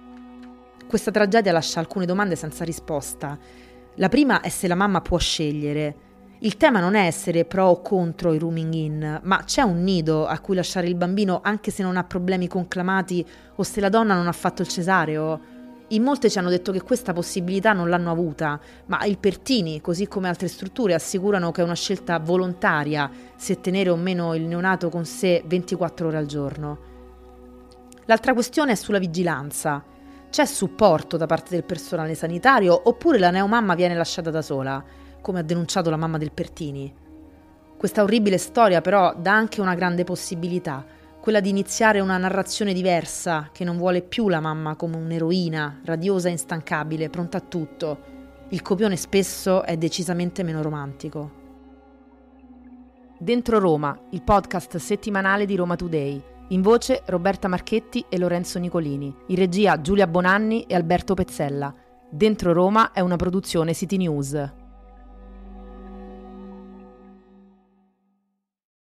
Questa 0.87 1.11
tragedia 1.11 1.53
lascia 1.53 1.81
alcune 1.81 2.05
domande 2.05 2.37
senza 2.37 2.65
risposta. 2.65 3.39
La 3.97 4.09
prima 4.09 4.41
è 4.41 4.49
se 4.49 4.69
la 4.69 4.75
mamma 4.75 5.01
può 5.01 5.19
scegliere. 5.19 6.11
Il 6.45 6.57
tema 6.57 6.81
non 6.81 6.97
è 6.97 7.07
essere 7.07 7.45
pro 7.45 7.67
o 7.67 7.83
contro 7.83 8.33
i 8.33 8.39
rooming 8.39 8.75
in, 8.75 9.21
ma 9.23 9.45
c'è 9.45 9.63
un 9.63 9.85
nido 9.85 10.27
a 10.27 10.41
cui 10.41 10.57
lasciare 10.57 10.89
il 10.89 10.97
bambino 10.97 11.39
anche 11.41 11.71
se 11.71 11.85
non 11.85 11.97
ha 11.97 12.03
problemi 12.03 12.49
conclamati 12.49 13.25
o 13.55 13.63
se 13.63 13.81
la 13.81 13.89
donna 13.89 14.17
non 14.17 14.27
ha 14.27 14.33
fatto 14.33 14.61
il 14.61 14.67
cesareo. 14.67 15.41
In 15.91 16.03
molte 16.03 16.29
ci 16.29 16.41
hanno 16.41 16.49
detto 16.49 16.73
che 16.73 16.83
questa 16.83 17.13
possibilità 17.13 17.73
non 17.73 17.89
l'hanno 17.89 18.11
avuta, 18.11 18.59
ma 18.87 19.05
il 19.05 19.19
Pertini, 19.19 19.81
così 19.81 20.09
come 20.09 20.27
altre 20.27 20.49
strutture, 20.49 20.95
assicurano 20.95 21.53
che 21.53 21.61
è 21.61 21.65
una 21.65 21.77
scelta 21.77 22.19
volontaria 22.19 23.09
se 23.37 23.61
tenere 23.61 23.91
o 23.91 23.97
meno 23.97 24.35
il 24.35 24.43
neonato 24.43 24.89
con 24.89 25.05
sé 25.05 25.45
24 25.47 26.09
ore 26.09 26.17
al 26.17 26.27
giorno. 26.27 26.79
L'altra 28.07 28.35
questione 28.35 28.73
è 28.73 28.75
sulla 28.75 28.99
vigilanza. 28.99 29.85
C'è 30.29 30.45
supporto 30.45 31.17
da 31.17 31.27
parte 31.27 31.51
del 31.51 31.63
personale 31.63 32.17
sanitario 32.17 32.89
oppure 32.89 33.21
la 33.21 33.31
neomamma 33.31 33.77
viene 33.77 33.95
lasciata 33.95 34.31
da 34.31 34.43
sola? 34.43 35.02
Come 35.23 35.39
ha 35.39 35.43
denunciato 35.43 35.89
la 35.89 35.97
mamma 35.97 36.19
del 36.19 36.33
Pertini. 36.33 36.95
Questa 37.79 38.03
orribile 38.03 38.37
storia 38.37 38.83
però 38.83 39.15
dà 39.17 39.33
anche 39.33 39.63
una 39.63 39.75
grande 39.75 40.05
possibilità, 40.05 40.85
quella 41.21 41.41
di 41.41 41.49
iniziare 41.49 42.01
una 42.01 42.19
narrazione 42.19 42.73
diversa 42.73 43.49
che 43.53 43.65
non 43.65 43.77
vuole 43.79 44.03
più 44.03 44.29
la 44.29 44.41
mamma 44.41 44.77
come 44.77 44.97
un'eroina, 44.97 45.81
radiosa 45.85 46.29
e 46.29 46.33
instancabile, 46.33 47.09
pronta 47.09 47.39
a 47.39 47.41
tutto. 47.41 48.11
Il 48.49 48.61
copione 48.61 48.97
spesso 48.97 49.63
è 49.63 49.77
decisamente 49.77 50.43
meno 50.43 50.61
romantico. 50.61 51.41
Dentro 53.19 53.61
Roma, 53.61 53.97
il 54.11 54.23
podcast 54.23 54.77
settimanale 54.79 55.47
di 55.47 55.55
Roma 55.55 55.77
Today. 55.77 56.21
In 56.49 56.61
voce 56.61 57.03
Roberta 57.07 57.47
Marchetti 57.47 58.05
e 58.09 58.19
Lorenzo 58.19 58.59
Nicolini. 58.59 59.15
In 59.29 59.37
regia 59.37 59.81
Giulia 59.81 60.09
Bonanni 60.09 60.65
e 60.65 60.75
Alberto 60.75 61.15
Pezzella. 61.15 61.73
Dentro 62.11 62.53
Roma 62.53 62.91
è 62.91 62.99
una 62.99 63.17
produzione 63.17 63.75
City 63.75 63.97
News. 63.97 64.62